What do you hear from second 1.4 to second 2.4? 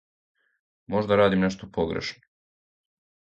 нешто погрешно.